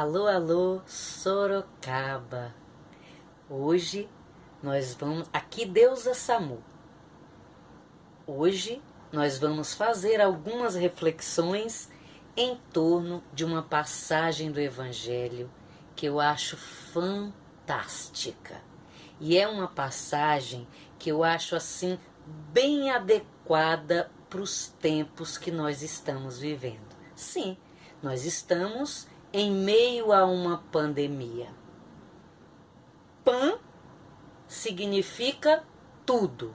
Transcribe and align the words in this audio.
Alô, 0.00 0.28
alô, 0.28 0.80
Sorocaba. 0.86 2.54
Hoje 3.50 4.08
nós 4.62 4.94
vamos. 4.94 5.28
Aqui, 5.32 5.66
Deusa 5.66 6.14
Samu. 6.14 6.62
Hoje 8.24 8.80
nós 9.10 9.40
vamos 9.40 9.74
fazer 9.74 10.20
algumas 10.20 10.76
reflexões 10.76 11.90
em 12.36 12.54
torno 12.72 13.24
de 13.34 13.44
uma 13.44 13.60
passagem 13.60 14.52
do 14.52 14.60
Evangelho 14.60 15.50
que 15.96 16.06
eu 16.06 16.20
acho 16.20 16.56
fantástica. 16.56 18.62
E 19.18 19.36
é 19.36 19.48
uma 19.48 19.66
passagem 19.66 20.68
que 20.96 21.10
eu 21.10 21.24
acho 21.24 21.56
assim 21.56 21.98
bem 22.52 22.88
adequada 22.88 24.08
para 24.30 24.42
os 24.42 24.68
tempos 24.78 25.36
que 25.36 25.50
nós 25.50 25.82
estamos 25.82 26.38
vivendo. 26.38 26.96
Sim, 27.16 27.56
nós 28.00 28.24
estamos 28.24 29.08
em 29.32 29.50
meio 29.50 30.12
a 30.12 30.24
uma 30.24 30.58
pandemia. 30.72 31.48
Pan 33.24 33.58
significa 34.46 35.62
tudo. 36.06 36.54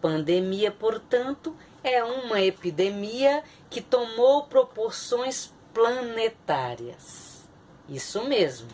Pandemia, 0.00 0.70
portanto, 0.70 1.56
é 1.82 2.02
uma 2.02 2.40
epidemia 2.40 3.42
que 3.68 3.80
tomou 3.80 4.44
proporções 4.44 5.52
planetárias. 5.74 7.48
Isso 7.88 8.24
mesmo. 8.24 8.68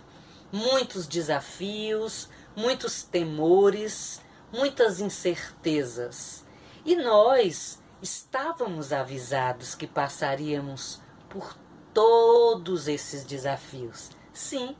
Muitos 0.52 1.06
desafios, 1.06 2.28
muitos 2.54 3.02
temores, 3.02 4.20
muitas 4.52 5.00
incertezas. 5.00 6.44
E 6.84 6.94
nós 6.94 7.82
estávamos 8.00 8.92
avisados 8.92 9.74
que 9.74 9.86
passaríamos 9.86 11.00
por 11.28 11.56
todos 11.96 12.88
esses 12.88 13.24
desafios. 13.24 14.10
Sim, 14.30 14.76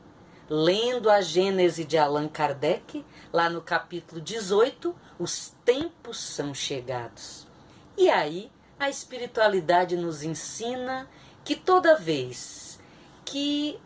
lendo 0.51 1.09
a 1.09 1.23
Gênese 1.23 1.83
de 1.83 1.97
Allan 1.97 2.29
Kardec, 2.29 3.07
lá 3.33 3.49
no 3.49 3.63
capítulo 3.63 4.21
18, 4.21 4.95
os 5.19 5.55
tempos 5.65 6.21
são 6.21 6.53
chegados. 6.53 7.47
E 7.97 8.11
aí, 8.11 8.53
a 8.79 8.91
espiritualidade 8.91 9.97
nos 9.97 10.23
ensina 10.23 11.09
que 11.43 11.57
toda 11.57 11.97
vez 11.97 12.79
que 13.25 13.81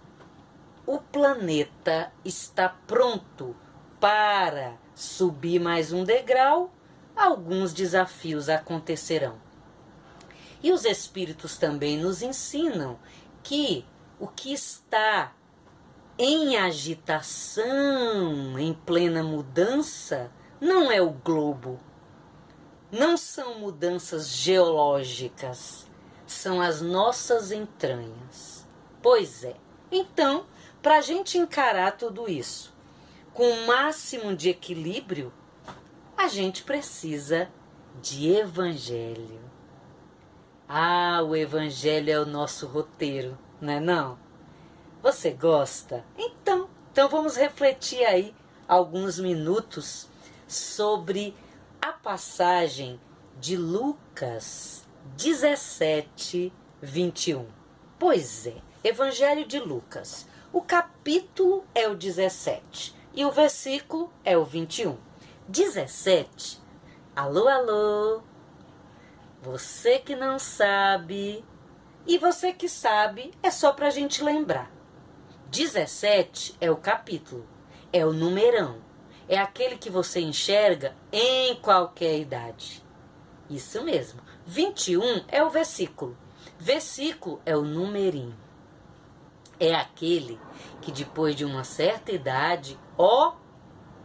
o 0.85 0.99
planeta 0.99 2.13
está 2.25 2.69
pronto 2.69 3.55
para 4.01 4.75
subir 4.93 5.61
mais 5.61 5.93
um 5.93 6.03
degrau, 6.03 6.73
alguns 7.15 7.73
desafios 7.73 8.49
acontecerão. 8.49 9.39
E 10.63 10.73
os 10.73 10.85
espíritos 10.85 11.57
também 11.57 11.97
nos 11.97 12.21
ensinam 12.23 12.99
que 13.43 13.85
o 14.19 14.27
que 14.29 14.53
está 14.53 15.33
em 16.19 16.57
agitação, 16.57 17.67
em 18.59 18.75
plena 18.75 19.23
mudança, 19.23 20.31
não 20.61 20.93
é 20.93 21.01
o 21.01 21.11
globo, 21.11 21.81
não 22.93 23.17
são 23.17 23.59
mudanças 23.59 24.29
geológicas, 24.29 25.87
são 26.27 26.61
as 26.61 26.83
nossas 26.83 27.51
entranhas. 27.51 28.67
Pois 29.03 29.45
é. 29.45 29.57
Então, 29.91 30.45
para 30.83 30.99
a 30.99 31.01
gente 31.01 31.39
encarar 31.39 31.97
tudo 31.97 32.29
isso 32.29 32.73
com 33.33 33.49
o 33.49 33.67
máximo 33.67 34.37
de 34.37 34.51
equilíbrio, 34.51 35.33
a 36.17 36.29
gente 36.29 36.63
precisa 36.63 37.49
de 38.03 38.31
evangelho. 38.31 39.50
Ah, 40.73 41.21
o 41.25 41.35
evangelho 41.35 42.13
é 42.13 42.21
o 42.21 42.25
nosso 42.25 42.65
roteiro, 42.65 43.37
não 43.61 43.73
é 43.73 43.81
não? 43.81 44.17
Você 45.03 45.33
gosta? 45.33 46.05
Então, 46.17 46.71
então 46.93 47.09
vamos 47.09 47.35
refletir 47.35 48.05
aí 48.05 48.33
alguns 48.69 49.19
minutos 49.19 50.07
sobre 50.47 51.35
a 51.83 51.91
passagem 51.93 53.01
de 53.41 53.57
Lucas 53.57 54.87
17, 55.17 56.53
21. 56.81 57.49
Pois 57.99 58.47
é, 58.47 58.55
Evangelho 58.85 59.49
de 59.49 59.59
Lucas. 59.59 60.29
O 60.53 60.63
capítulo 60.63 61.65
é 61.75 61.89
o 61.89 61.97
17 61.97 62.95
e 63.13 63.25
o 63.25 63.33
versículo 63.33 64.09
é 64.25 64.39
o 64.39 64.45
21. 64.45 64.97
17. 65.49 66.61
Alô, 67.17 67.49
alô, 67.49 68.23
você 69.43 69.99
que 69.99 70.15
não 70.15 70.39
sabe. 70.39 71.45
E 72.07 72.19
você 72.19 72.53
que 72.53 72.69
sabe, 72.69 73.33
é 73.43 73.51
só 73.51 73.73
para 73.73 73.87
a 73.87 73.91
gente 73.91 74.23
lembrar. 74.23 74.71
17 75.51 76.57
é 76.61 76.71
o 76.71 76.77
capítulo, 76.77 77.47
é 77.93 78.07
o 78.07 78.13
numerão, 78.13 78.81
é 79.29 79.39
aquele 79.39 79.77
que 79.77 79.91
você 79.91 80.21
enxerga 80.21 80.95
em 81.13 81.57
qualquer 81.57 82.19
idade. 82.19 82.85
Isso 83.49 83.83
mesmo. 83.83 84.21
21 84.47 85.25
é 85.29 85.43
o 85.43 85.51
versículo. 85.51 86.17
Versículo 86.59 87.41
é 87.45 87.57
o 87.57 87.63
numerinho. 87.63 88.37
É 89.59 89.75
aquele 89.75 90.41
que 90.81 90.93
depois 90.93 91.35
de 91.35 91.45
uma 91.45 91.65
certa 91.65 92.13
idade, 92.13 92.79
ó, 92.97 93.35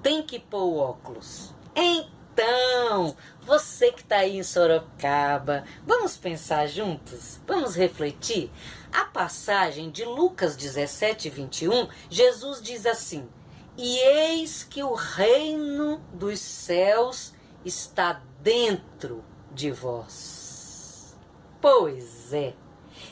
tem 0.01 0.21
que 0.21 0.39
pôr 0.39 0.63
o 0.63 0.77
óculos. 0.77 1.53
Então, 1.75 3.15
você 3.45 3.91
que 3.91 4.01
está 4.01 4.17
aí 4.17 4.37
em 4.37 4.43
Sorocaba, 4.43 5.63
vamos 5.85 6.17
pensar 6.17 6.67
juntos? 6.67 7.39
Vamos 7.45 7.75
refletir? 7.75 8.51
A 8.91 9.05
passagem 9.05 9.91
de 9.91 10.03
Lucas 10.03 10.55
17, 10.55 11.29
21, 11.29 11.87
Jesus 12.09 12.59
diz 12.59 12.87
assim: 12.87 13.29
E 13.77 13.97
eis 13.99 14.63
que 14.63 14.81
o 14.81 14.95
reino 14.95 16.01
dos 16.11 16.39
céus 16.39 17.33
está 17.63 18.19
dentro 18.41 19.23
de 19.51 19.69
vós. 19.69 21.15
Pois 21.61 22.33
é. 22.33 22.55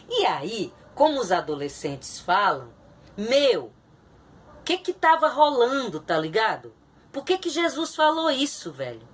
E 0.10 0.26
aí, 0.26 0.74
como 0.96 1.20
os 1.20 1.32
adolescentes 1.32 2.20
falam, 2.20 2.70
meu, 3.16 3.72
o 4.60 4.64
que 4.64 4.80
que 4.80 4.94
tava 4.94 5.28
rolando, 5.28 6.00
tá 6.00 6.18
ligado? 6.18 6.74
Por 7.12 7.24
que 7.24 7.38
que 7.38 7.50
Jesus 7.52 7.96
falou 7.96 8.32
isso, 8.32 8.72
velho? 8.72 9.12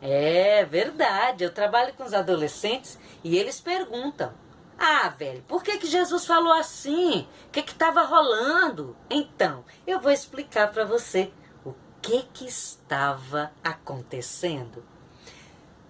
É 0.00 0.64
verdade, 0.64 1.42
eu 1.42 1.52
trabalho 1.52 1.92
com 1.94 2.04
os 2.04 2.14
adolescentes 2.14 2.98
e 3.24 3.36
eles 3.36 3.60
perguntam: 3.60 4.32
Ah, 4.78 5.08
velho, 5.08 5.42
por 5.42 5.62
que, 5.62 5.76
que 5.78 5.86
Jesus 5.86 6.24
falou 6.24 6.52
assim? 6.52 7.26
O 7.48 7.50
que 7.50 7.60
estava 7.60 8.02
rolando? 8.02 8.96
Então, 9.10 9.64
eu 9.86 9.98
vou 9.98 10.12
explicar 10.12 10.70
para 10.70 10.84
você 10.84 11.32
o 11.64 11.74
que, 12.00 12.22
que 12.32 12.46
estava 12.46 13.50
acontecendo. 13.62 14.84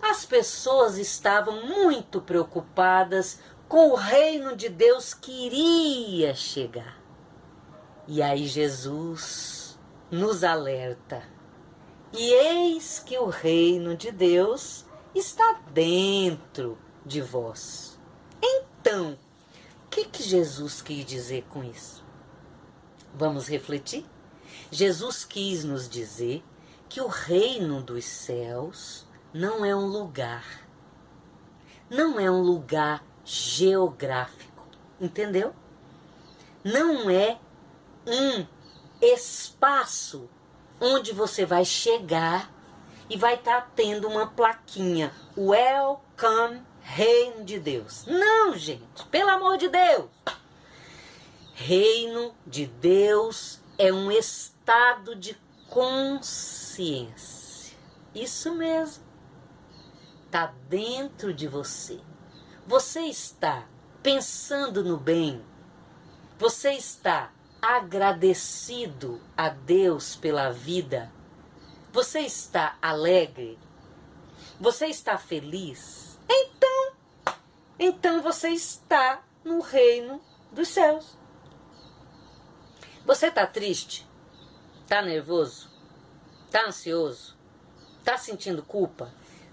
As 0.01 0.25
pessoas 0.25 0.97
estavam 0.97 1.67
muito 1.67 2.21
preocupadas 2.23 3.41
com 3.69 3.91
o 3.91 3.95
reino 3.95 4.57
de 4.57 4.71
Deus 4.71 5.13
que 5.13 5.47
iria 5.47 6.35
chegar. 6.35 6.97
E 8.07 8.23
aí 8.23 8.47
Jesus 8.47 9.79
nos 10.11 10.43
alerta 10.43 11.23
e 12.13 12.33
eis 12.33 12.99
que 12.99 13.19
o 13.19 13.27
reino 13.27 13.97
de 13.97 14.11
Deus 14.11 14.85
está 15.15 15.61
dentro 15.73 16.79
de 17.05 17.21
vós. 17.21 17.99
Então, 18.43 19.19
o 19.85 19.89
que, 19.91 20.05
que 20.05 20.23
Jesus 20.23 20.81
quis 20.81 21.05
dizer 21.05 21.45
com 21.49 21.63
isso? 21.63 22.05
Vamos 23.15 23.49
refletir? 23.49 24.07
Jesus 24.71 25.25
quis 25.25 25.65
nos 25.65 25.89
dizer 25.89 26.43
que 26.89 27.01
o 27.01 27.07
reino 27.07 27.83
dos 27.83 28.05
céus 28.05 29.07
não 29.33 29.65
é 29.65 29.75
um 29.75 29.87
lugar, 29.87 30.67
não 31.91 32.19
é 32.19 32.31
um 32.31 32.41
lugar 32.41 33.05
geográfico, 33.25 34.67
entendeu? 35.01 35.55
Não 36.65 37.11
é 37.11 37.39
um 38.07 38.47
espaço 39.01 40.29
onde 40.81 41.13
você 41.13 41.45
vai 41.45 41.65
chegar 41.65 42.51
e 43.11 43.17
vai 43.17 43.35
estar 43.35 43.63
tá 43.63 43.69
tendo 43.75 44.07
uma 44.07 44.27
plaquinha 44.27 45.13
Welcome 45.37 46.63
Reino 46.81 47.45
de 47.45 47.59
Deus. 47.59 48.05
Não, 48.07 48.57
gente, 48.57 49.05
pelo 49.11 49.31
amor 49.31 49.59
de 49.59 49.69
Deus. 49.69 50.07
Reino 51.55 52.35
de 52.47 52.67
Deus 52.67 53.61
é 53.77 53.93
um 53.93 54.11
estado 54.11 55.15
de 55.15 55.37
consciência. 55.69 57.77
Isso 58.15 58.55
mesmo. 58.55 59.05
Está 60.27 60.53
dentro 60.69 61.33
de 61.33 61.47
você. 61.47 62.01
Você 62.67 63.03
está 63.03 63.67
pensando 64.03 64.85
no 64.85 64.97
bem. 64.97 65.43
Você 66.39 66.73
está 66.73 67.33
agradecido 67.61 69.21
a 69.37 69.49
Deus 69.49 70.17
pela 70.17 70.51
vida? 70.51 71.13
Você 71.93 72.21
está 72.21 72.77
alegre? 72.81 73.59
Você 74.61 74.87
está 74.87 75.17
feliz? 75.19 76.19
Então, 76.29 76.93
então 77.79 78.23
você 78.23 78.51
está 78.51 79.23
no 79.45 79.61
reino 79.61 80.21
dos 80.53 80.69
céus. 80.69 81.17
Você 83.05 83.31
tá 83.31 83.47
triste? 83.47 84.07
Tá 84.87 85.01
nervoso? 85.03 85.71
Tá 86.51 86.67
ansioso? 86.67 87.37
Tá 88.05 88.17
sentindo 88.19 88.63
culpa? 88.63 89.13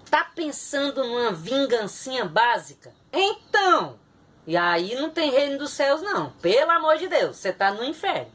Tá 0.10 0.24
pensando 0.24 1.04
numa 1.04 1.32
vingancinha 1.32 2.26
básica? 2.26 2.94
Então, 3.12 4.00
e 4.48 4.56
aí 4.56 4.96
não 4.96 5.10
tem 5.10 5.32
reino 5.32 5.58
dos 5.58 5.72
céus 5.72 6.02
não. 6.02 6.32
Pelo 6.34 6.72
amor 6.72 6.98
de 6.98 7.08
Deus, 7.08 7.38
você 7.38 7.52
tá 7.52 7.72
no 7.72 7.84
inferno. 7.84 8.32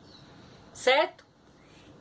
Certo? 0.73 1.25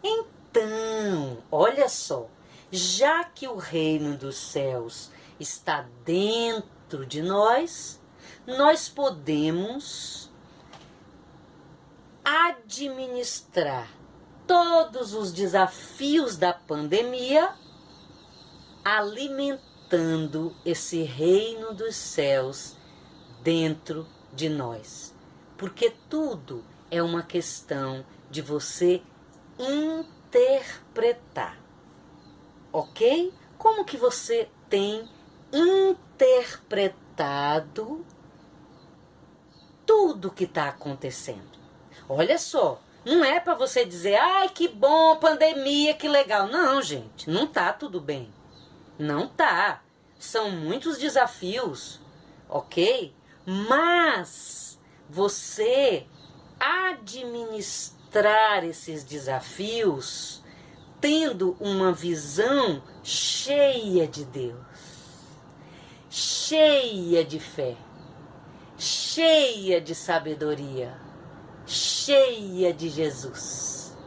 Então, 0.03 1.37
olha 1.51 1.87
só, 1.87 2.27
já 2.71 3.23
que 3.23 3.47
o 3.47 3.57
reino 3.57 4.17
dos 4.17 4.37
céus 4.37 5.11
está 5.39 5.85
dentro 6.03 7.05
de 7.05 7.21
nós, 7.21 8.01
nós 8.47 8.89
podemos 8.89 10.29
administrar 12.23 13.87
todos 14.47 15.13
os 15.13 15.31
desafios 15.31 16.35
da 16.35 16.53
pandemia 16.53 17.53
alimentando 18.83 20.55
esse 20.65 21.03
reino 21.03 21.73
dos 21.73 21.95
céus 21.95 22.78
dentro 23.49 24.05
de 24.31 24.47
nós. 24.47 25.11
Porque 25.57 25.91
tudo 26.07 26.63
é 26.91 27.01
uma 27.01 27.23
questão 27.23 28.05
de 28.29 28.43
você 28.43 29.01
interpretar. 29.57 31.57
OK? 32.71 33.33
Como 33.57 33.83
que 33.83 33.97
você 33.97 34.47
tem 34.69 35.09
interpretado 35.51 38.05
tudo 39.83 40.29
que 40.29 40.43
está 40.43 40.69
acontecendo? 40.69 41.57
Olha 42.07 42.37
só, 42.37 42.79
não 43.03 43.25
é 43.25 43.39
para 43.39 43.55
você 43.55 43.83
dizer, 43.83 44.17
ai 44.17 44.49
que 44.49 44.67
bom, 44.67 45.17
pandemia, 45.17 45.95
que 45.95 46.07
legal. 46.07 46.45
Não, 46.45 46.83
gente, 46.83 47.27
não 47.27 47.47
tá 47.47 47.73
tudo 47.73 47.99
bem. 47.99 48.31
Não 48.99 49.27
tá. 49.27 49.81
São 50.19 50.51
muitos 50.51 50.99
desafios, 50.99 51.99
ok? 52.47 53.17
Mas 53.51 54.79
você 55.09 56.05
administrar 56.59 58.63
esses 58.63 59.03
desafios 59.03 60.43
tendo 61.01 61.57
uma 61.59 61.91
visão 61.91 62.83
cheia 63.01 64.07
de 64.07 64.23
Deus, 64.23 64.55
cheia 66.11 67.25
de 67.25 67.39
fé, 67.39 67.75
cheia 68.77 69.81
de 69.81 69.95
sabedoria, 69.95 70.95
cheia 71.65 72.71
de 72.71 72.87
Jesus. 72.87 73.97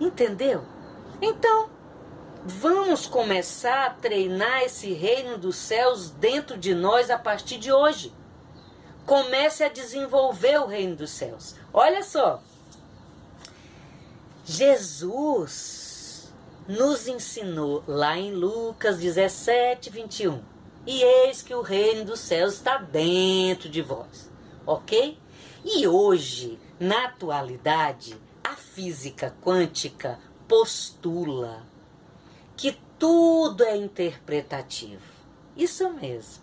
Entendeu? 0.00 0.64
Então, 1.20 1.70
vamos 2.44 3.06
começar 3.06 3.86
a 3.86 3.90
treinar 3.90 4.64
esse 4.64 4.92
reino 4.92 5.38
dos 5.38 5.54
céus 5.54 6.10
dentro 6.10 6.58
de 6.58 6.74
nós 6.74 7.08
a 7.08 7.16
partir 7.16 7.58
de 7.58 7.72
hoje. 7.72 8.12
Comece 9.12 9.62
a 9.62 9.68
desenvolver 9.68 10.58
o 10.58 10.64
reino 10.64 10.96
dos 10.96 11.10
céus. 11.10 11.54
Olha 11.70 12.02
só. 12.02 12.42
Jesus 14.42 16.32
nos 16.66 17.06
ensinou 17.06 17.84
lá 17.86 18.16
em 18.16 18.32
Lucas 18.32 18.98
17, 18.98 19.90
21. 19.90 20.42
E 20.86 21.02
eis 21.02 21.42
que 21.42 21.54
o 21.54 21.60
reino 21.60 22.06
dos 22.06 22.20
céus 22.20 22.54
está 22.54 22.78
dentro 22.78 23.68
de 23.68 23.82
vós. 23.82 24.30
Ok? 24.64 25.18
E 25.62 25.86
hoje, 25.86 26.58
na 26.80 27.04
atualidade, 27.04 28.18
a 28.42 28.56
física 28.56 29.36
quântica 29.42 30.18
postula 30.48 31.66
que 32.56 32.78
tudo 32.98 33.62
é 33.62 33.76
interpretativo. 33.76 35.04
Isso 35.54 35.90
mesmo. 35.90 36.42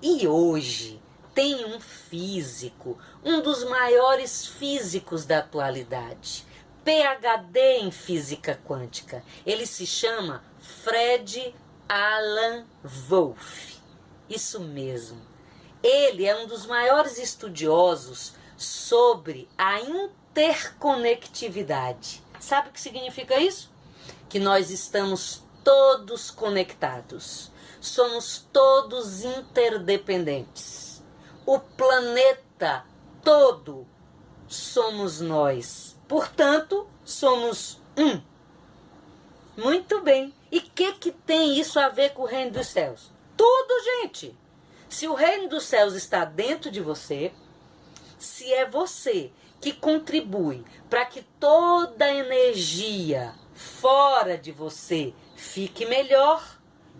E 0.00 0.26
hoje 0.26 0.98
tem 1.34 1.64
um 1.64 1.80
físico, 1.80 2.96
um 3.24 3.42
dos 3.42 3.64
maiores 3.64 4.46
físicos 4.46 5.24
da 5.24 5.38
atualidade, 5.38 6.46
PhD 6.84 7.78
em 7.80 7.90
física 7.90 8.60
quântica. 8.64 9.24
Ele 9.44 9.66
se 9.66 9.84
chama 9.86 10.44
Fred 10.60 11.52
Alan 11.88 12.64
Wolff. 13.08 13.80
Isso 14.28 14.60
mesmo. 14.60 15.20
Ele 15.82 16.24
é 16.24 16.36
um 16.36 16.46
dos 16.46 16.66
maiores 16.66 17.18
estudiosos 17.18 18.34
sobre 18.56 19.48
a 19.58 19.80
interconectividade. 19.80 22.22
Sabe 22.38 22.68
o 22.68 22.72
que 22.72 22.80
significa 22.80 23.36
isso? 23.38 23.72
Que 24.28 24.38
nós 24.38 24.70
estamos 24.70 25.42
todos 25.64 26.30
conectados. 26.30 27.50
Somos 27.80 28.46
todos 28.52 29.24
interdependentes. 29.24 30.93
O 31.46 31.58
planeta 31.58 32.84
todo 33.22 33.86
somos 34.48 35.20
nós. 35.20 35.98
Portanto, 36.08 36.88
somos 37.04 37.80
um. 37.96 38.20
Muito 39.56 40.00
bem. 40.00 40.34
E 40.50 40.58
o 40.58 40.62
que, 40.62 40.92
que 40.94 41.12
tem 41.12 41.58
isso 41.58 41.78
a 41.78 41.88
ver 41.88 42.10
com 42.10 42.22
o 42.22 42.26
reino 42.26 42.52
dos 42.52 42.66
céus? 42.66 43.10
Tudo, 43.36 43.84
gente. 43.84 44.36
Se 44.88 45.08
o 45.08 45.14
reino 45.14 45.48
dos 45.48 45.64
céus 45.64 45.94
está 45.94 46.24
dentro 46.24 46.70
de 46.70 46.80
você, 46.80 47.32
se 48.18 48.52
é 48.52 48.64
você 48.64 49.32
que 49.60 49.72
contribui 49.72 50.64
para 50.88 51.04
que 51.04 51.22
toda 51.40 52.04
a 52.04 52.14
energia 52.14 53.34
fora 53.54 54.36
de 54.38 54.52
você 54.52 55.12
fique 55.34 55.86
melhor, 55.86 56.42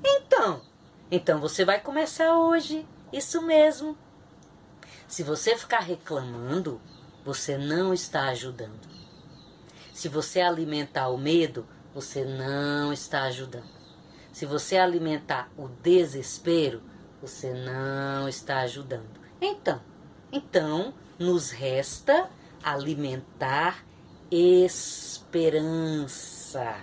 então, 0.04 0.62
então 1.10 1.40
você 1.40 1.64
vai 1.64 1.80
começar 1.80 2.36
hoje. 2.36 2.86
Isso 3.12 3.40
mesmo. 3.42 3.96
Se 5.06 5.22
você 5.22 5.56
ficar 5.56 5.80
reclamando, 5.80 6.80
você 7.24 7.56
não 7.56 7.94
está 7.94 8.28
ajudando. 8.28 8.88
Se 9.92 10.08
você 10.08 10.40
alimentar 10.40 11.08
o 11.08 11.18
medo, 11.18 11.66
você 11.94 12.24
não 12.24 12.92
está 12.92 13.22
ajudando. 13.24 13.72
Se 14.32 14.44
você 14.44 14.76
alimentar 14.76 15.48
o 15.56 15.68
desespero, 15.68 16.82
você 17.22 17.52
não 17.52 18.28
está 18.28 18.62
ajudando. 18.62 19.20
Então, 19.40 19.80
então 20.32 20.92
nos 21.18 21.50
resta 21.50 22.28
alimentar 22.62 23.84
esperança. 24.30 26.76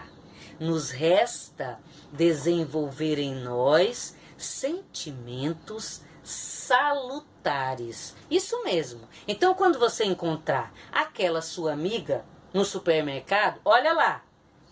Nos 0.60 0.92
resta 0.92 1.80
desenvolver 2.14 3.18
em 3.20 3.34
nós 3.36 4.16
sentimentos 4.38 6.02
salutares. 6.32 8.16
Isso 8.30 8.64
mesmo. 8.64 9.08
Então, 9.28 9.54
quando 9.54 9.78
você 9.80 10.04
encontrar 10.06 10.74
aquela 10.92 11.42
sua 11.42 11.74
amiga 11.74 12.26
no 12.54 12.66
supermercado, 12.66 13.60
olha 13.64 13.94
lá, 13.94 14.24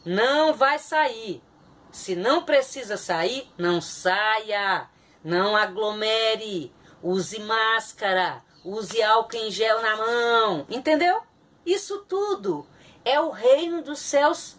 não 0.06 0.54
vai 0.54 0.80
sair. 0.80 1.44
Se 1.92 2.16
não 2.16 2.44
precisa 2.44 2.98
sair, 2.98 3.50
não 3.58 3.82
saia. 3.82 4.90
Não 5.24 5.56
aglomere. 5.56 6.74
Use 7.02 7.40
máscara. 7.40 8.44
Use 8.64 9.02
álcool 9.02 9.38
em 9.38 9.52
gel 9.52 9.82
na 9.82 9.98
mão. 9.98 10.66
Entendeu? 10.70 11.22
Isso 11.66 12.00
tudo 12.08 12.66
é 13.04 13.20
o 13.20 13.30
reino 13.30 13.82
dos 13.82 14.00
céus 14.00 14.58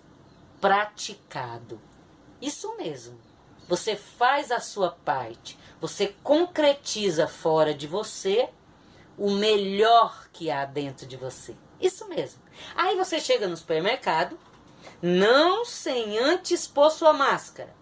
praticado. 0.61 1.81
Isso 2.41 2.77
mesmo. 2.77 3.21
Você 3.69 3.95
faz 3.95 4.51
a 4.51 4.59
sua 4.59 4.91
parte. 4.91 5.59
Você 5.81 6.15
concretiza 6.23 7.27
fora 7.27 7.75
de 7.75 7.87
você 7.87 8.49
o 9.17 9.31
melhor 9.31 10.29
que 10.33 10.51
há 10.51 10.65
dentro 10.65 11.07
de 11.07 11.17
você. 11.17 11.57
Isso 11.81 12.09
mesmo. 12.09 12.43
Aí 12.77 12.97
você 12.97 13.19
chega 13.19 13.49
no 13.49 13.57
supermercado, 13.57 14.39
não 15.01 15.65
sem 15.65 16.19
antes 16.19 16.67
pôr 16.67 16.91
sua 16.91 17.13
máscara, 17.13 17.75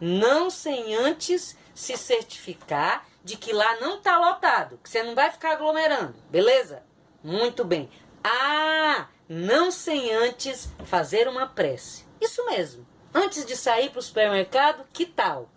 não 0.00 0.48
sem 0.48 0.94
antes 0.94 1.56
se 1.74 1.96
certificar 1.96 3.06
de 3.22 3.36
que 3.36 3.52
lá 3.52 3.80
não 3.80 3.98
está 3.98 4.18
lotado, 4.18 4.78
que 4.82 4.88
você 4.88 5.02
não 5.02 5.14
vai 5.14 5.30
ficar 5.30 5.52
aglomerando, 5.52 6.14
beleza? 6.30 6.82
Muito 7.22 7.64
bem. 7.64 7.88
Ah, 8.24 9.08
não 9.28 9.70
sem 9.70 10.12
antes 10.12 10.68
fazer 10.84 11.28
uma 11.28 11.46
prece. 11.46 12.04
Isso 12.20 12.44
mesmo. 12.46 12.86
Antes 13.14 13.44
de 13.44 13.56
sair 13.56 13.90
para 13.90 13.98
o 13.98 14.02
supermercado, 14.02 14.84
que 14.92 15.06
tal? 15.06 15.48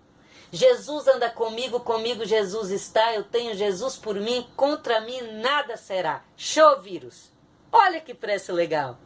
Jesus 0.56 1.06
anda 1.10 1.30
comigo, 1.30 1.82
comigo 1.82 2.24
Jesus 2.24 2.72
está, 2.72 3.14
eu 3.14 3.26
tenho 3.26 3.54
Jesus 3.56 3.98
por 3.98 4.16
mim, 4.16 4.48
contra 4.56 5.02
mim 5.02 5.20
nada 5.42 5.76
será. 5.76 6.24
Show 6.38 6.80
vírus. 6.80 7.30
Olha 7.70 8.00
que 8.00 8.14
prece 8.14 8.54
legal. 8.54 8.98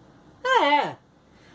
É. 0.46 0.96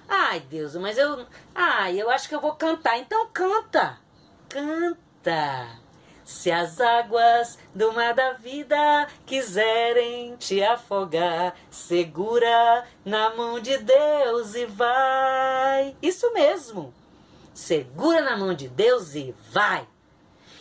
Ai, 0.08 0.40
Deus, 0.40 0.74
mas 0.74 0.98
eu. 0.98 1.24
Ai, 1.54 1.96
eu 1.96 2.10
acho 2.10 2.28
que 2.28 2.34
eu 2.34 2.40
vou 2.40 2.56
cantar. 2.56 2.98
Então 2.98 3.28
canta. 3.32 4.00
Canta. 4.48 5.78
Se 6.24 6.50
as 6.50 6.80
águas 6.80 7.56
do 7.72 7.92
mar 7.92 8.14
da 8.14 8.32
vida 8.32 9.06
quiserem 9.24 10.34
te 10.38 10.60
afogar, 10.60 11.54
segura 11.70 12.84
na 13.04 13.32
mão 13.36 13.60
de 13.60 13.78
Deus 13.78 14.56
e 14.56 14.66
vai. 14.66 15.96
Isso 16.02 16.32
mesmo. 16.32 16.92
Segura 17.54 18.20
na 18.20 18.36
mão 18.36 18.52
de 18.52 18.68
Deus 18.68 19.14
e 19.14 19.32
vai. 19.52 19.88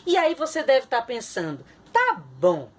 E 0.05 0.15
aí 0.15 0.35
você 0.35 0.62
deve 0.62 0.85
estar 0.85 1.01
pensando: 1.01 1.65
tá 1.91 2.21
bom, 2.39 2.69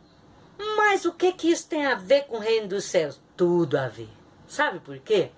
mas 0.77 1.05
o 1.05 1.13
que, 1.13 1.33
que 1.33 1.51
isso 1.51 1.69
tem 1.69 1.85
a 1.85 1.97
ver 1.97 2.25
com 2.25 2.37
o 2.37 2.41
reino 2.41 2.69
dos 2.69 2.85
céus? 2.85 3.21
Tudo 3.37 3.77
a 3.77 3.89
ver. 3.89 4.09
Sabe 4.47 4.79
por 4.79 4.99
quê? 5.01 5.33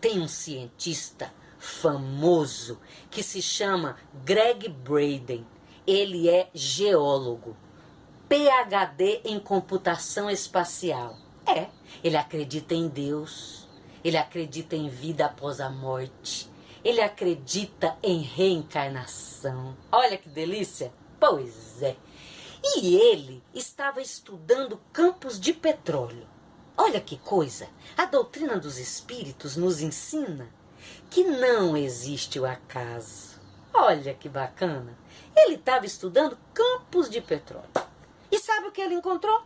Tem 0.00 0.20
um 0.20 0.28
cientista 0.28 1.32
famoso 1.58 2.78
que 3.10 3.22
se 3.22 3.40
chama 3.40 3.96
Greg 4.24 4.68
Braden. 4.68 5.46
Ele 5.86 6.28
é 6.28 6.50
geólogo, 6.52 7.56
PhD 8.28 9.22
em 9.24 9.40
computação 9.40 10.28
espacial. 10.28 11.16
É, 11.46 11.68
ele 12.02 12.16
acredita 12.16 12.74
em 12.74 12.88
Deus, 12.88 13.68
ele 14.02 14.16
acredita 14.16 14.74
em 14.74 14.88
vida 14.88 15.26
após 15.26 15.60
a 15.60 15.70
morte, 15.70 16.50
ele 16.86 17.00
acredita 17.00 17.98
em 18.00 18.20
reencarnação. 18.20 19.76
Olha 19.90 20.16
que 20.16 20.28
delícia! 20.28 20.92
Pois 21.18 21.82
é. 21.82 21.96
E 22.62 22.94
ele 22.94 23.42
estava 23.52 24.00
estudando 24.00 24.80
campos 24.92 25.40
de 25.40 25.52
petróleo. 25.52 26.28
Olha 26.76 27.00
que 27.00 27.16
coisa! 27.16 27.68
A 27.96 28.04
doutrina 28.04 28.56
dos 28.56 28.78
espíritos 28.78 29.56
nos 29.56 29.80
ensina 29.80 30.48
que 31.10 31.24
não 31.24 31.76
existe 31.76 32.38
o 32.38 32.46
acaso. 32.46 33.40
Olha 33.74 34.14
que 34.14 34.28
bacana! 34.28 34.96
Ele 35.34 35.56
estava 35.56 35.86
estudando 35.86 36.38
campos 36.54 37.10
de 37.10 37.20
petróleo. 37.20 37.68
E 38.30 38.38
sabe 38.38 38.68
o 38.68 38.72
que 38.72 38.80
ele 38.80 38.94
encontrou? 38.94 39.42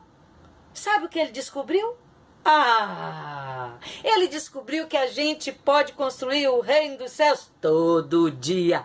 Sabe 0.74 1.06
o 1.06 1.08
que 1.08 1.18
ele 1.18 1.32
descobriu? 1.32 1.96
Ah! 2.44 3.78
Ele 4.02 4.28
descobriu 4.28 4.86
que 4.86 4.96
a 4.96 5.06
gente 5.06 5.52
pode 5.52 5.92
construir 5.92 6.48
o 6.48 6.60
reino 6.60 6.98
dos 6.98 7.12
céus 7.12 7.50
todo 7.60 8.30
dia. 8.30 8.84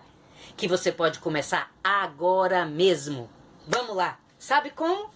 Que 0.58 0.68
você 0.68 0.92
pode 0.92 1.20
começar 1.20 1.72
agora 1.84 2.66
mesmo. 2.66 3.30
Vamos 3.68 3.96
lá. 3.96 4.20
Sabe 4.38 4.70
como? 4.70 5.10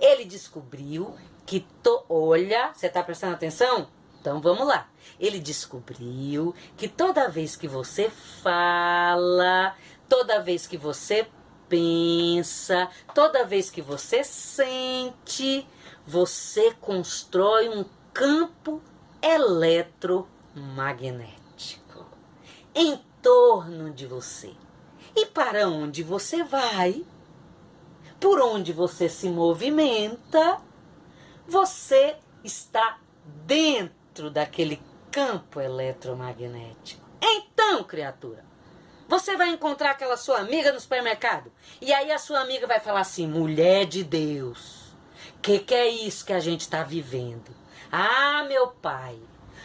Ele 0.00 0.24
descobriu 0.24 1.14
que 1.44 1.60
to... 1.82 2.04
olha, 2.08 2.72
você 2.74 2.86
está 2.86 3.02
prestando 3.02 3.34
atenção? 3.34 3.88
Então 4.20 4.40
vamos 4.40 4.66
lá. 4.66 4.88
Ele 5.20 5.38
descobriu 5.38 6.54
que 6.76 6.88
toda 6.88 7.28
vez 7.28 7.54
que 7.54 7.68
você 7.68 8.10
fala, 8.42 9.74
toda 10.08 10.42
vez 10.42 10.66
que 10.66 10.76
você 10.76 11.28
pensa, 11.68 12.88
toda 13.14 13.44
vez 13.44 13.70
que 13.70 13.80
você 13.80 14.24
sente, 14.24 15.66
você 16.06 16.72
constrói 16.80 17.68
um 17.68 17.84
campo 18.12 18.80
eletromagnético 19.20 22.06
em 22.74 22.98
torno 23.20 23.90
de 23.90 24.06
você. 24.06 24.52
E 25.14 25.26
para 25.26 25.68
onde 25.68 26.02
você 26.02 26.42
vai, 26.44 27.04
por 28.20 28.40
onde 28.40 28.72
você 28.72 29.08
se 29.08 29.28
movimenta, 29.28 30.60
você 31.46 32.16
está 32.44 32.98
dentro 33.44 34.30
daquele 34.30 34.80
campo 35.10 35.60
eletromagnético. 35.60 37.04
Então, 37.20 37.82
criatura, 37.82 38.44
você 39.08 39.36
vai 39.36 39.50
encontrar 39.50 39.92
aquela 39.92 40.16
sua 40.16 40.38
amiga 40.38 40.72
no 40.72 40.80
supermercado 40.80 41.52
e 41.80 41.92
aí 41.92 42.10
a 42.10 42.18
sua 42.18 42.40
amiga 42.40 42.66
vai 42.66 42.80
falar 42.80 43.00
assim: 43.00 43.26
mulher 43.26 43.86
de 43.86 44.02
Deus, 44.02 44.75
que 45.46 45.60
que 45.60 45.74
é 45.76 45.86
isso 45.86 46.26
que 46.26 46.32
a 46.32 46.40
gente 46.40 46.62
está 46.62 46.82
vivendo? 46.82 47.54
Ah, 47.92 48.44
meu 48.48 48.66
pai, 48.66 49.16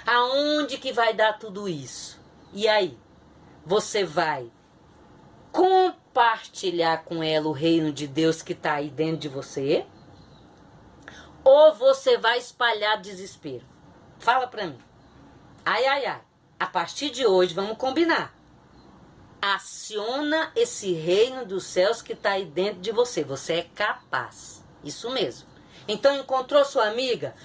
aonde 0.05 0.77
que 0.77 0.93
vai 0.93 1.11
dar 1.11 1.39
tudo 1.39 1.67
isso? 1.67 2.19
E 2.53 2.67
aí, 2.67 2.95
você 3.65 4.03
vai 4.03 4.51
compartilhar 5.51 7.03
com 7.03 7.23
ela 7.23 7.47
o 7.47 7.51
reino 7.51 7.91
de 7.91 8.05
Deus 8.05 8.43
que 8.43 8.53
está 8.53 8.73
aí 8.73 8.91
dentro 8.91 9.21
de 9.21 9.27
você? 9.27 9.83
Ou 11.43 11.73
você 11.73 12.15
vai 12.15 12.38
espalhar 12.38 13.01
desespero? 13.01 13.65
Fala 14.19 14.45
pra 14.45 14.67
mim. 14.67 14.77
Ai, 15.65 15.83
ai, 15.88 16.05
ai. 16.05 16.21
A 16.59 16.67
partir 16.67 17.09
de 17.09 17.25
hoje, 17.25 17.55
vamos 17.55 17.77
combinar. 17.77 18.35
Aciona 19.41 20.51
esse 20.55 20.93
reino 20.93 21.43
dos 21.43 21.63
céus 21.63 22.03
que 22.03 22.13
está 22.13 22.33
aí 22.33 22.45
dentro 22.45 22.81
de 22.81 22.91
você. 22.91 23.23
Você 23.23 23.53
é 23.53 23.63
capaz. 23.63 24.63
Isso 24.83 25.09
mesmo. 25.09 25.50
Então 25.88 26.15
encontrou 26.15 26.63
sua 26.65 26.88
amiga? 26.88 27.35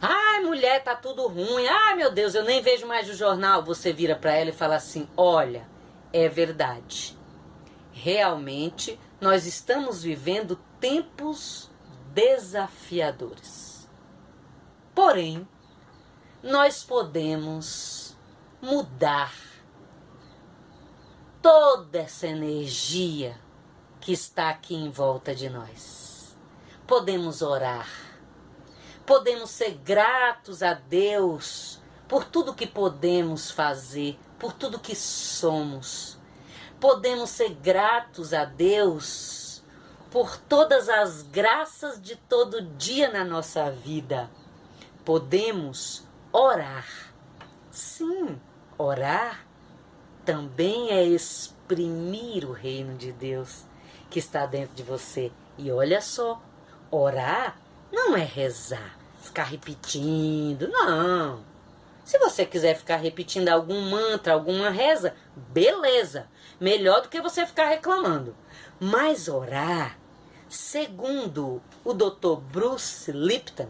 Ai, 0.00 0.40
mulher, 0.40 0.82
tá 0.82 0.94
tudo 0.94 1.26
ruim. 1.28 1.66
Ai, 1.66 1.94
meu 1.94 2.10
Deus, 2.10 2.34
eu 2.34 2.44
nem 2.44 2.60
vejo 2.60 2.86
mais 2.86 3.08
o 3.08 3.14
jornal. 3.14 3.64
Você 3.64 3.92
vira 3.92 4.14
para 4.14 4.34
ela 4.34 4.50
e 4.50 4.52
fala 4.52 4.76
assim: 4.76 5.08
"Olha, 5.16 5.66
é 6.12 6.28
verdade 6.28 7.16
realmente 7.94 8.98
nós 9.20 9.46
estamos 9.46 10.02
vivendo 10.02 10.58
tempos 10.80 11.70
desafiadores. 12.12 13.88
Porém, 14.94 15.48
nós 16.42 16.84
podemos 16.84 18.16
mudar 18.60 19.32
toda 21.40 22.00
essa 22.00 22.26
energia 22.26 23.38
que 24.00 24.12
está 24.12 24.50
aqui 24.50 24.74
em 24.74 24.90
volta 24.90 25.34
de 25.34 25.48
nós. 25.48 26.13
Podemos 26.86 27.42
orar, 27.42 27.88
podemos 29.06 29.50
ser 29.50 29.78
gratos 29.84 30.62
a 30.62 30.74
Deus 30.74 31.80
por 32.06 32.24
tudo 32.24 32.54
que 32.54 32.66
podemos 32.66 33.50
fazer, 33.50 34.18
por 34.38 34.52
tudo 34.52 34.78
que 34.78 34.94
somos 34.94 36.18
podemos 36.84 37.30
ser 37.30 37.54
gratos 37.54 38.34
a 38.34 38.44
Deus 38.44 39.62
por 40.10 40.36
todas 40.36 40.86
as 40.90 41.22
graças 41.22 41.98
de 41.98 42.14
todo 42.14 42.60
dia 42.60 43.10
na 43.10 43.24
nossa 43.24 43.70
vida. 43.70 44.30
Podemos 45.02 46.04
orar. 46.30 46.86
Sim, 47.70 48.38
orar 48.76 49.46
também 50.26 50.90
é 50.90 51.02
exprimir 51.02 52.44
o 52.44 52.52
reino 52.52 52.98
de 52.98 53.12
Deus 53.12 53.64
que 54.10 54.18
está 54.18 54.44
dentro 54.44 54.74
de 54.74 54.82
você. 54.82 55.32
E 55.56 55.72
olha 55.72 56.02
só, 56.02 56.42
orar 56.94 57.58
não 57.92 58.16
é 58.16 58.24
rezar, 58.24 58.98
ficar 59.20 59.44
repetindo, 59.44 60.68
não. 60.68 61.44
Se 62.04 62.18
você 62.18 62.44
quiser 62.44 62.76
ficar 62.76 62.96
repetindo 62.96 63.48
algum 63.48 63.80
mantra, 63.90 64.34
alguma 64.34 64.68
reza, 64.68 65.14
beleza 65.34 66.28
melhor 66.60 67.02
do 67.02 67.08
que 67.08 67.20
você 67.20 67.46
ficar 67.46 67.66
reclamando. 67.66 68.36
Mas 68.78 69.28
orar, 69.28 69.98
segundo 70.48 71.62
o 71.84 71.94
Dr. 71.94 72.36
Bruce 72.52 73.10
Lipton, 73.10 73.68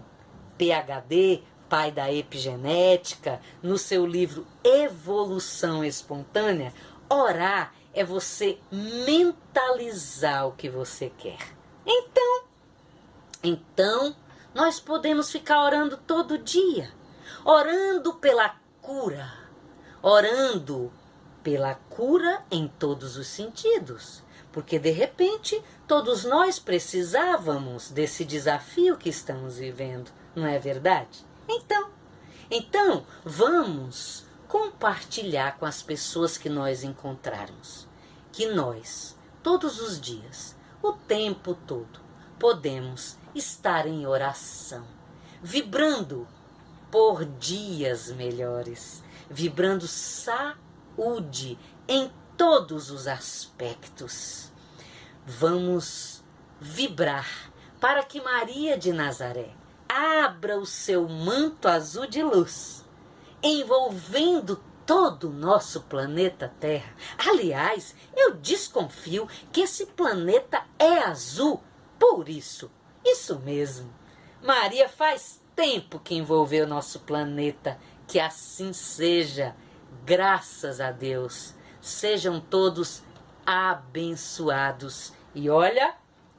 PhD, 0.58 1.42
pai 1.68 1.90
da 1.92 2.12
epigenética, 2.12 3.40
no 3.62 3.78
seu 3.78 4.04
livro 4.06 4.46
Evolução 4.62 5.84
Espontânea, 5.84 6.72
orar 7.08 7.74
é 7.92 8.04
você 8.04 8.58
mentalizar 8.70 10.48
o 10.48 10.52
que 10.52 10.68
você 10.68 11.10
quer. 11.16 11.38
Então, 11.86 12.44
então 13.44 14.16
nós 14.52 14.80
podemos 14.80 15.30
ficar 15.30 15.62
orando 15.62 15.96
todo 15.96 16.38
dia, 16.38 16.90
orando 17.44 18.14
pela 18.14 18.56
cura, 18.80 19.32
orando 20.02 20.92
pela 21.42 21.74
cura 21.74 22.42
em 22.50 22.66
todos 22.66 23.16
os 23.16 23.28
sentidos, 23.28 24.22
porque 24.50 24.78
de 24.78 24.90
repente 24.90 25.62
todos 25.86 26.24
nós 26.24 26.58
precisávamos 26.58 27.90
desse 27.90 28.24
desafio 28.24 28.96
que 28.96 29.10
estamos 29.10 29.58
vivendo, 29.58 30.10
não 30.34 30.46
é 30.46 30.58
verdade? 30.58 31.24
Então, 31.48 31.90
então 32.50 33.06
vamos 33.24 34.24
compartilhar 34.48 35.58
com 35.58 35.66
as 35.66 35.82
pessoas 35.82 36.38
que 36.38 36.48
nós 36.48 36.82
encontrarmos 36.82 37.86
que 38.34 38.46
nós, 38.46 39.16
todos 39.44 39.80
os 39.80 40.00
dias, 40.00 40.56
o 40.82 40.92
tempo 40.92 41.54
todo, 41.54 42.00
podemos 42.38 43.16
estar 43.34 43.86
em 43.86 44.06
oração, 44.06 44.84
vibrando 45.42 46.26
por 46.90 47.24
dias 47.24 48.10
melhores, 48.12 49.02
vibrando 49.28 49.86
saúde 49.88 51.58
em 51.88 52.10
todos 52.36 52.90
os 52.90 53.06
aspectos. 53.06 54.52
Vamos 55.26 56.22
vibrar 56.60 57.26
para 57.80 58.02
que 58.02 58.20
Maria 58.20 58.78
de 58.78 58.92
Nazaré 58.92 59.50
abra 59.88 60.58
o 60.58 60.66
seu 60.66 61.08
manto 61.08 61.68
azul 61.68 62.06
de 62.06 62.22
luz, 62.22 62.84
envolvendo 63.42 64.62
todo 64.86 65.28
o 65.28 65.32
nosso 65.32 65.82
planeta 65.82 66.52
Terra. 66.60 66.94
Aliás, 67.18 67.94
eu 68.16 68.34
desconfio 68.34 69.28
que 69.52 69.62
esse 69.62 69.86
planeta 69.86 70.62
é 70.78 70.98
azul. 70.98 71.62
Por 71.98 72.28
isso, 72.28 72.70
isso 73.04 73.38
mesmo. 73.40 73.92
Maria 74.42 74.88
faz 74.88 75.40
tempo 75.54 75.98
que 75.98 76.14
envolveu 76.14 76.66
nosso 76.66 77.00
planeta. 77.00 77.78
Que 78.06 78.20
assim 78.20 78.72
seja. 78.72 79.54
Graças 80.04 80.80
a 80.80 80.90
Deus. 80.90 81.54
Sejam 81.80 82.40
todos 82.40 83.02
abençoados. 83.46 85.12
E 85.34 85.48
olha, 85.48 85.94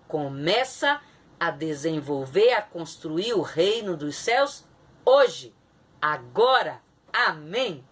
começa 0.07 1.01
a 1.39 1.51
desenvolver, 1.51 2.53
a 2.53 2.61
construir 2.61 3.33
o 3.33 3.41
reino 3.41 3.97
dos 3.97 4.15
céus 4.15 4.65
hoje, 5.05 5.53
agora. 6.01 6.81
Amém. 7.11 7.83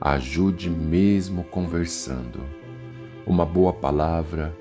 Ajude 0.00 0.68
mesmo 0.68 1.44
conversando. 1.44 2.61
Uma 3.24 3.46
boa 3.46 3.72
palavra, 3.72 4.52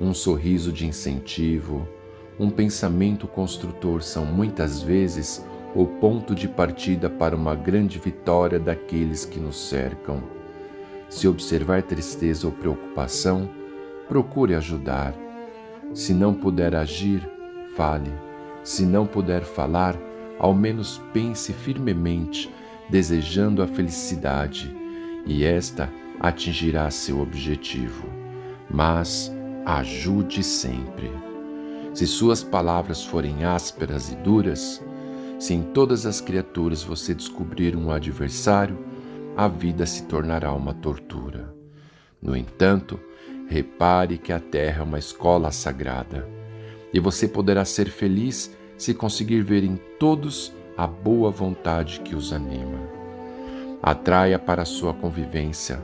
um 0.00 0.12
sorriso 0.12 0.72
de 0.72 0.84
incentivo, 0.84 1.86
um 2.38 2.50
pensamento 2.50 3.28
construtor 3.28 4.02
são 4.02 4.24
muitas 4.24 4.82
vezes 4.82 5.44
o 5.74 5.86
ponto 5.86 6.34
de 6.34 6.48
partida 6.48 7.08
para 7.08 7.36
uma 7.36 7.54
grande 7.54 7.98
vitória 7.98 8.58
daqueles 8.58 9.24
que 9.24 9.38
nos 9.38 9.68
cercam. 9.68 10.20
Se 11.08 11.28
observar 11.28 11.82
tristeza 11.84 12.46
ou 12.46 12.52
preocupação, 12.52 13.48
procure 14.08 14.54
ajudar. 14.54 15.14
Se 15.94 16.12
não 16.12 16.34
puder 16.34 16.74
agir, 16.74 17.28
fale. 17.76 18.12
Se 18.64 18.84
não 18.84 19.06
puder 19.06 19.42
falar, 19.42 19.96
ao 20.40 20.52
menos 20.52 21.00
pense 21.12 21.52
firmemente, 21.52 22.52
desejando 22.88 23.62
a 23.62 23.66
felicidade, 23.66 24.74
e 25.24 25.44
esta 25.44 25.88
atingirá 26.20 26.90
seu 26.90 27.20
objetivo. 27.20 28.08
Mas 28.70 29.32
ajude 29.64 30.42
sempre. 30.42 31.10
Se 31.94 32.06
suas 32.06 32.42
palavras 32.42 33.04
forem 33.04 33.44
ásperas 33.44 34.10
e 34.10 34.16
duras, 34.16 34.82
se 35.38 35.54
em 35.54 35.62
todas 35.62 36.06
as 36.06 36.20
criaturas 36.20 36.82
você 36.82 37.14
descobrir 37.14 37.76
um 37.76 37.90
adversário, 37.90 38.78
a 39.36 39.46
vida 39.46 39.86
se 39.86 40.04
tornará 40.04 40.52
uma 40.52 40.74
tortura. 40.74 41.54
No 42.20 42.36
entanto, 42.36 42.98
repare 43.48 44.18
que 44.18 44.32
a 44.32 44.40
Terra 44.40 44.80
é 44.80 44.84
uma 44.84 44.98
escola 44.98 45.52
sagrada 45.52 46.28
e 46.92 46.98
você 46.98 47.28
poderá 47.28 47.64
ser 47.64 47.90
feliz 47.90 48.56
se 48.76 48.94
conseguir 48.94 49.42
ver 49.42 49.62
em 49.62 49.76
todos 49.98 50.52
a 50.76 50.86
boa 50.86 51.30
vontade 51.30 52.00
que 52.00 52.14
os 52.14 52.32
anima. 52.32 52.78
Atraia 53.82 54.38
para 54.38 54.64
sua 54.64 54.92
convivência 54.94 55.80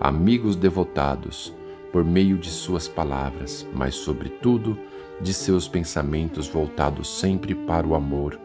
amigos 0.00 0.56
devotados 0.56 1.54
por 1.92 2.04
meio 2.04 2.38
de 2.38 2.50
suas 2.50 2.86
palavras, 2.86 3.66
mas, 3.72 3.94
sobretudo, 3.94 4.78
de 5.20 5.32
seus 5.32 5.66
pensamentos 5.66 6.48
voltados 6.48 7.18
sempre 7.18 7.54
para 7.54 7.86
o 7.86 7.94
amor 7.94 8.38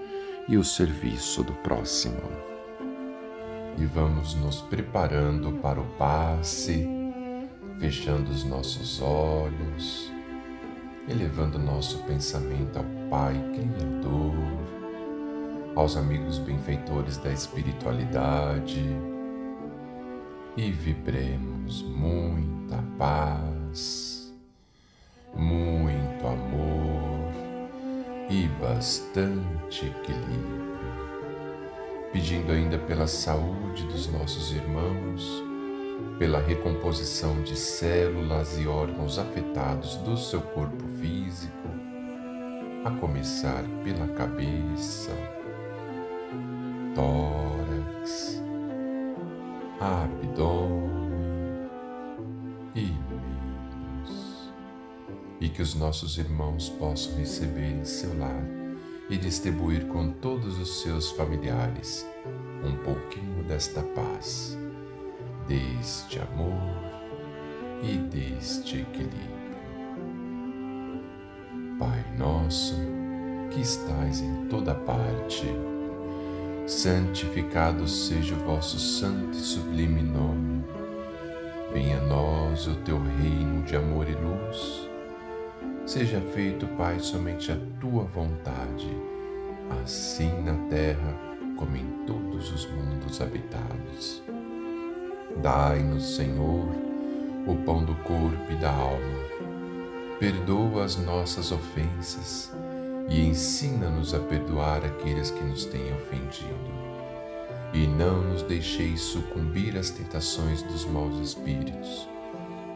e 0.47 0.57
o 0.57 0.63
serviço 0.63 1.43
do 1.43 1.53
próximo. 1.53 2.21
E 3.77 3.85
vamos 3.85 4.35
nos 4.35 4.61
preparando 4.61 5.51
para 5.53 5.79
o 5.79 5.85
passe, 5.97 6.87
fechando 7.79 8.31
os 8.31 8.43
nossos 8.43 9.01
olhos 9.01 10.13
elevando 11.07 11.59
nosso 11.59 11.97
pensamento 12.03 12.77
ao 12.77 12.85
Pai 13.09 13.33
Criador, 13.53 14.33
aos 15.75 15.97
amigos 15.97 16.39
benfeitores 16.39 17.17
da 17.17 17.31
espiritualidade 17.31 18.85
e 20.55 20.71
vibremos 20.71 21.81
muita 21.81 22.77
paz, 22.97 24.33
muito 25.35 26.27
amor 26.27 27.33
e 28.29 28.47
bastante 28.61 29.85
equilíbrio, 29.85 30.77
pedindo 32.11 32.51
ainda 32.51 32.77
pela 32.77 33.07
saúde 33.07 33.83
dos 33.87 34.07
nossos 34.07 34.51
irmãos 34.51 35.43
pela 36.17 36.39
recomposição 36.39 37.41
de 37.41 37.57
células 37.57 38.57
e 38.57 38.67
órgãos 38.67 39.17
afetados 39.17 39.97
do 39.97 40.15
seu 40.17 40.41
corpo 40.41 40.87
físico, 40.99 41.67
a 42.85 42.91
começar 42.91 43.63
pela 43.83 44.07
cabeça, 44.09 45.11
tórax, 46.95 48.32
abdômen 49.83 51.69
e 52.75 52.81
meios, 52.81 54.53
e 55.39 55.49
que 55.49 55.61
os 55.61 55.75
nossos 55.75 56.17
irmãos 56.17 56.69
possam 56.69 57.15
receber 57.17 57.71
em 57.71 57.85
seu 57.85 58.17
lar 58.17 58.43
e 59.09 59.17
distribuir 59.17 59.87
com 59.87 60.11
todos 60.11 60.57
os 60.57 60.81
seus 60.81 61.11
familiares 61.11 62.07
um 62.63 62.75
pouquinho 62.83 63.43
desta 63.43 63.83
paz 63.83 64.57
deste 65.47 66.19
amor 66.19 66.53
e 67.81 67.97
deste 67.97 68.79
equilíbrio. 68.81 69.33
Pai 71.79 72.05
nosso, 72.17 72.75
que 73.51 73.61
estais 73.61 74.21
em 74.21 74.47
toda 74.47 74.73
parte, 74.73 75.45
santificado 76.65 77.87
seja 77.87 78.35
o 78.35 78.39
vosso 78.39 78.79
santo 78.79 79.37
e 79.37 79.41
sublime 79.41 80.01
nome. 80.01 80.63
Venha 81.73 81.97
a 81.97 82.05
nós 82.05 82.67
o 82.67 82.75
teu 82.75 82.97
reino 82.97 83.63
de 83.63 83.75
amor 83.75 84.07
e 84.07 84.13
luz. 84.13 84.89
Seja 85.85 86.21
feito, 86.21 86.65
Pai, 86.77 86.99
somente 86.99 87.51
a 87.51 87.57
tua 87.81 88.03
vontade, 88.03 88.89
assim 89.83 90.31
na 90.41 90.53
terra 90.69 91.19
como 91.57 91.75
em 91.75 92.05
todos 92.05 92.51
os 92.53 92.65
mundos 92.71 93.19
habitados. 93.19 94.23
Dai-nos, 95.41 96.15
Senhor, 96.15 96.67
o 97.45 97.55
pão 97.65 97.83
do 97.83 97.95
corpo 97.95 98.51
e 98.51 98.55
da 98.55 98.71
alma. 98.71 99.23
Perdoa 100.19 100.85
as 100.85 100.95
nossas 100.95 101.51
ofensas 101.51 102.53
e 103.09 103.25
ensina-nos 103.27 104.13
a 104.13 104.19
perdoar 104.19 104.83
aqueles 104.85 105.31
que 105.31 105.43
nos 105.43 105.65
têm 105.65 105.93
ofendido. 105.93 106.83
E 107.73 107.87
não 107.87 108.21
nos 108.21 108.43
deixeis 108.43 109.01
sucumbir 109.01 109.77
às 109.77 109.89
tentações 109.89 110.61
dos 110.63 110.85
maus 110.85 111.19
espíritos, 111.19 112.07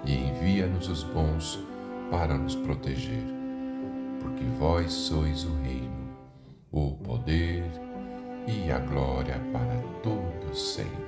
e 0.06 0.16
envia-nos 0.16 0.90
os 0.90 1.04
bons 1.04 1.60
para 2.10 2.38
nos 2.38 2.56
proteger, 2.56 3.24
porque 4.22 4.44
vós 4.58 4.92
sois 4.92 5.44
o 5.44 5.54
reino, 5.62 6.18
o 6.72 6.92
poder 6.94 7.64
e 8.48 8.72
a 8.72 8.80
glória 8.80 9.40
para 9.52 9.78
todos 10.02 10.74
sempre. 10.74 11.08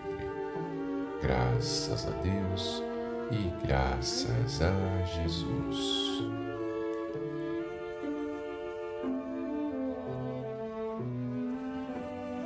Graças 1.22 2.08
a 2.08 2.12
Deus 2.22 2.84
e 3.32 3.66
graças 3.66 4.62
a 4.62 5.06
Jesus. 5.06 6.39